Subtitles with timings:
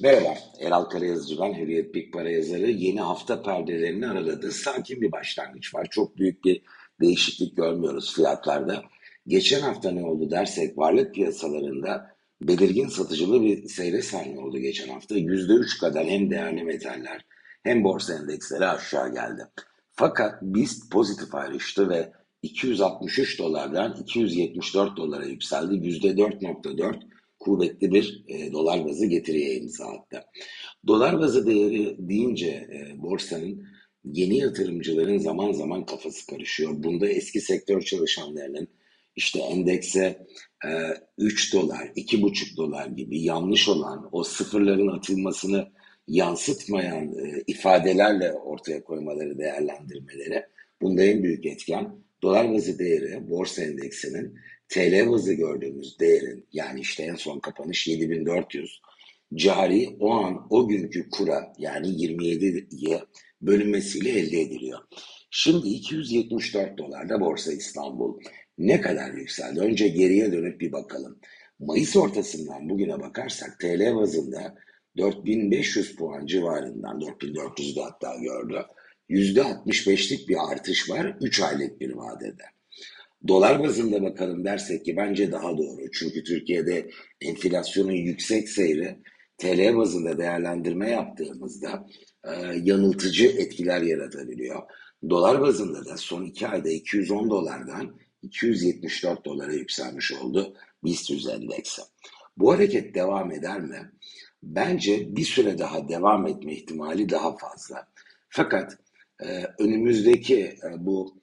[0.00, 2.70] Merhaba, Eral Karayazıcı ben, Hürriyet Big Para yazarı.
[2.70, 4.52] Yeni hafta perdelerini araladı.
[4.52, 5.86] Sakin bir başlangıç var.
[5.90, 6.62] Çok büyük bir
[7.00, 8.82] değişiklik görmüyoruz fiyatlarda.
[9.26, 15.14] Geçen hafta ne oldu dersek varlık piyasalarında belirgin satıcılı bir seyre sahne oldu geçen hafta.
[15.14, 17.24] %3 kadar hem değerli metaller
[17.62, 19.42] hem borsa endeksleri aşağı geldi.
[19.92, 22.12] Fakat BIST pozitif ayrıştı ve
[22.42, 25.74] 263 dolardan 274 dolara yükseldi.
[25.74, 26.94] %4.4
[27.42, 30.24] kuvvetli bir e, dolar bazı getiriye imza attı.
[30.86, 33.66] Dolar bazı değeri deyince e, borsanın
[34.04, 36.70] yeni yatırımcıların zaman zaman kafası karışıyor.
[36.82, 38.68] Bunda eski sektör çalışanlarının
[39.16, 40.26] işte endekse
[40.64, 40.70] e,
[41.18, 45.68] 3 dolar, 2,5 dolar gibi yanlış olan o sıfırların atılmasını
[46.08, 50.44] yansıtmayan e, ifadelerle ortaya koymaları, değerlendirmeleri
[50.82, 54.38] bunda en büyük etken dolar bazı değeri borsa endeksinin
[54.72, 58.80] TL bazı gördüğümüz değerin yani işte en son kapanış 7400
[59.34, 63.02] cari o an o günkü kura yani 27'ye
[63.42, 64.78] bölünmesiyle elde ediliyor.
[65.30, 68.20] Şimdi 274 dolarda Borsa İstanbul
[68.58, 69.60] ne kadar yükseldi?
[69.60, 71.18] Önce geriye dönüp bir bakalım.
[71.58, 74.54] Mayıs ortasından bugüne bakarsak TL bazında
[74.96, 78.62] 4500 puan civarından 4400'de hatta gördü.
[79.10, 82.42] %65'lik bir artış var 3 aylık bir vadede.
[83.28, 85.90] Dolar bazında bakalım dersek ki bence daha doğru.
[85.92, 88.98] Çünkü Türkiye'de enflasyonun yüksek seyri
[89.38, 91.86] TL bazında değerlendirme yaptığımızda
[92.24, 92.30] e,
[92.62, 94.62] yanıltıcı etkiler yaratabiliyor.
[95.10, 101.82] Dolar bazında da son iki ayda 210 dolardan 274 dolara yükselmiş oldu BIST endeksi.
[102.36, 103.92] Bu hareket devam eder mi?
[104.42, 107.88] Bence bir süre daha devam etme ihtimali daha fazla.
[108.28, 108.78] Fakat
[109.24, 111.21] e, önümüzdeki e, bu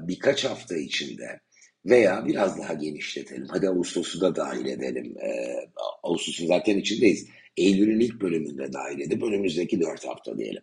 [0.00, 1.40] birkaç hafta içinde
[1.84, 3.46] veya biraz daha genişletelim.
[3.48, 5.18] Hadi Ağustos'u da dahil edelim.
[5.18, 5.56] E,
[6.02, 7.26] Ağustos'un zaten içindeyiz.
[7.56, 10.62] Eylül'ün ilk bölümünde dahil edip önümüzdeki 4 hafta diyelim.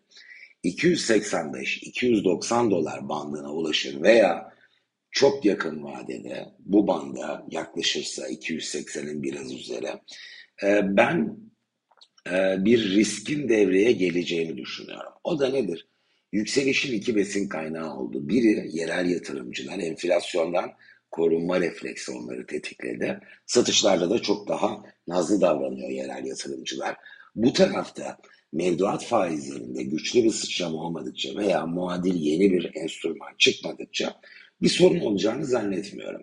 [0.63, 4.53] 285-290 dolar bandına ulaşır veya
[5.11, 9.87] çok yakın vadede bu banda yaklaşırsa 280'in biraz üzeri
[10.63, 11.37] e, ben
[12.65, 15.11] bir riskin devreye geleceğini düşünüyorum.
[15.23, 15.87] O da nedir?
[16.31, 18.29] Yükselişin iki besin kaynağı oldu.
[18.29, 20.71] Biri yerel yatırımcılar enflasyondan
[21.11, 23.19] korunma refleksi onları tetikledi.
[23.45, 26.95] Satışlarda da çok daha nazlı davranıyor yerel yatırımcılar.
[27.35, 28.17] Bu tarafta
[28.53, 34.19] mevduat faizlerinde güçlü bir sıçrama olmadıkça veya muadil yeni bir enstrüman çıkmadıkça
[34.61, 36.21] bir sorun olacağını zannetmiyorum.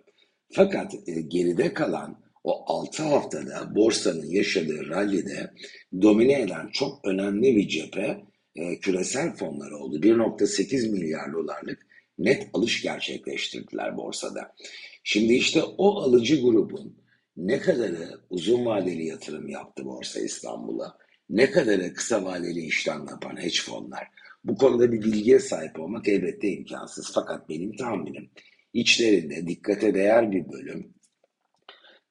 [0.51, 5.51] Fakat e, geride kalan o 6 haftada borsanın yaşadığı rallide
[6.01, 8.17] domine eden çok önemli bir cephe
[8.57, 9.99] e, küresel fonlar oldu.
[9.99, 11.87] 1.8 milyar dolarlık
[12.17, 14.55] net alış gerçekleştirdiler borsada.
[15.03, 16.97] Şimdi işte o alıcı grubun
[17.37, 20.97] ne kadarı uzun vadeli yatırım yaptı Borsa İstanbul'a,
[21.29, 24.07] ne kadarı kısa vadeli işlem yapan hedge fonlar.
[24.43, 27.11] Bu konuda bir bilgiye sahip olmak elbette imkansız.
[27.13, 28.29] Fakat benim tahminim
[28.73, 30.93] içlerinde dikkate değer bir bölüm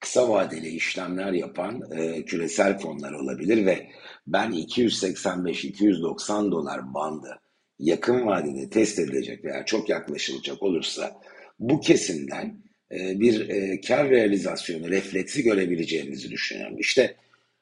[0.07, 3.87] kısa vadeli işlemler yapan e, küresel fonlar olabilir ve
[4.27, 7.41] ben 285-290 dolar bandı
[7.79, 11.21] yakın vadede test edilecek veya çok yaklaşılacak olursa
[11.59, 12.63] bu kesimden
[12.93, 16.79] e, bir e, kar realizasyonu refleksi görebileceğimizi düşünüyorum.
[16.79, 17.17] İşte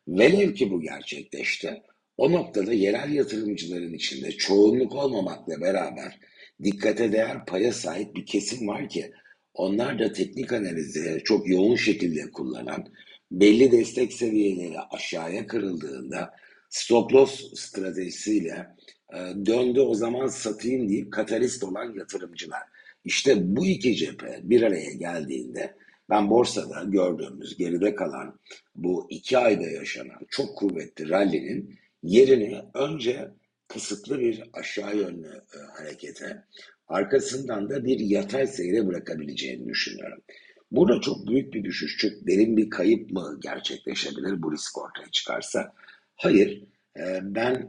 [0.09, 1.83] velev ki bu gerçekleşti.
[2.17, 6.19] O noktada yerel yatırımcıların içinde çoğunluk olmamakla beraber
[6.63, 9.13] dikkate değer paya sahip bir kesim var ki
[9.55, 12.87] onlar da teknik analizi çok yoğun şekilde kullanan,
[13.31, 16.35] belli destek seviyeleri aşağıya kırıldığında
[16.69, 18.67] stop loss stratejisiyle
[19.15, 22.63] e, döndü o zaman satayım deyip katalist olan yatırımcılar.
[23.05, 25.75] İşte bu iki cephe bir araya geldiğinde
[26.11, 28.39] ben borsada gördüğümüz geride kalan
[28.75, 33.31] bu iki ayda yaşanan çok kuvvetli rallinin yerini önce
[33.69, 36.45] kısıtlı bir aşağı yönlü e, harekete
[36.89, 40.23] arkasından da bir yatay seyre bırakabileceğini düşünüyorum.
[40.71, 45.73] Burada çok büyük bir düşüş, çok derin bir kayıp mı gerçekleşebilir bu risk ortaya çıkarsa?
[46.17, 46.63] Hayır,
[46.97, 47.69] e, ben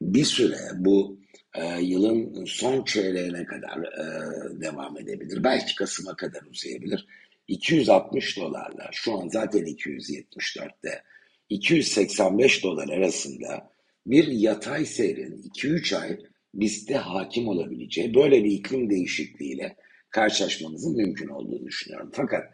[0.00, 1.18] bir süre bu
[1.54, 5.44] e, yılın son çeyreğine kadar e, devam edebilir.
[5.44, 7.06] Belki Kasım'a kadar uzayabilir.
[7.48, 11.02] 260 dolarla, şu an zaten 274'te,
[11.48, 13.70] 285 dolar arasında
[14.06, 16.18] bir yatay seyrin 2-3 ay
[16.60, 19.76] bizde hakim olabileceği böyle bir iklim değişikliğiyle
[20.10, 22.10] karşılaşmamızın mümkün olduğunu düşünüyorum.
[22.12, 22.44] Fakat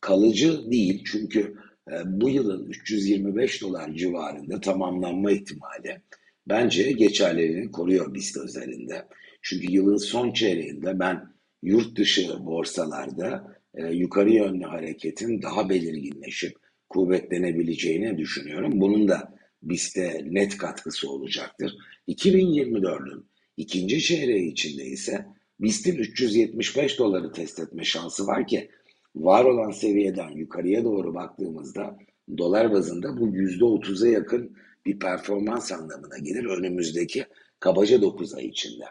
[0.00, 1.54] kalıcı değil çünkü
[1.90, 6.02] e, bu yılın 325 dolar civarında tamamlanma ihtimali
[6.48, 9.06] bence geçerliliğini koruyor BIST özelinde.
[9.42, 11.22] Çünkü yılın son çeyreğinde ben
[11.62, 16.56] yurt dışı borsalarda e, yukarı yönlü hareketin daha belirginleşip
[16.88, 18.80] kuvvetlenebileceğini düşünüyorum.
[18.80, 21.76] Bunun da BIST'e net katkısı olacaktır.
[22.08, 23.26] 2024'ün
[23.56, 25.26] ikinci çeyreği içinde ise
[25.60, 28.70] BIST'in 375 doları test etme şansı var ki
[29.16, 31.98] var olan seviyeden yukarıya doğru baktığımızda
[32.38, 34.56] dolar bazında bu %30'a yakın
[34.86, 37.26] bir performans anlamına gelir önümüzdeki
[37.60, 38.84] kabaca 9 ay içinde.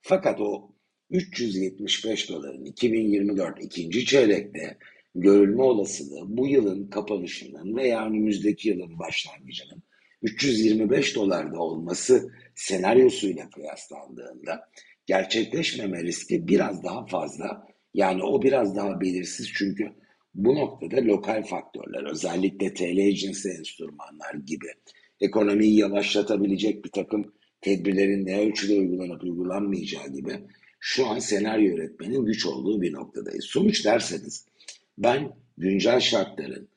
[0.00, 0.70] Fakat o
[1.10, 4.78] 375 doların 2024 ikinci çeyrekte
[5.14, 9.82] görülme olasılığı bu yılın kapanışının veya önümüzdeki yılın başlangıcının
[10.22, 14.68] 325 dolarda olması senaryosuyla kıyaslandığında
[15.06, 17.66] gerçekleşmeme riski biraz daha fazla.
[17.94, 19.92] Yani o biraz daha belirsiz çünkü
[20.34, 24.66] bu noktada lokal faktörler özellikle TL cinsi enstrümanlar gibi
[25.20, 30.32] ekonomiyi yavaşlatabilecek bir takım tedbirlerin ne ölçüde uygulanıp uygulanmayacağı gibi
[30.80, 33.44] şu an senaryo üretmenin güç olduğu bir noktadayız.
[33.44, 34.46] Sonuç derseniz
[34.98, 36.68] ben güncel şartların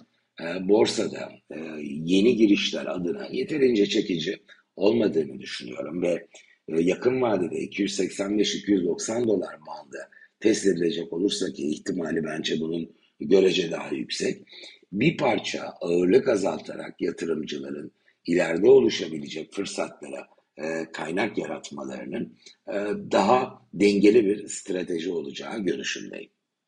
[0.42, 4.38] e, borsada e, yeni girişler adına yeterince çekici
[4.75, 6.27] olmadığını düşünüyorum ve
[6.68, 13.95] e, yakın vadede 285-290 dolar bandı test edilecek olursa ki ihtimali bence bunun görece daha
[13.95, 14.48] yüksek.
[14.92, 17.92] Bir parça ağırlık azaltarak yatırımcıların
[18.25, 20.27] ileride oluşabilecek fırsatlara
[20.57, 22.38] e, kaynak yaratmalarının
[22.68, 22.74] e,
[23.12, 26.30] daha dengeli bir strateji olacağı görüşündeyim.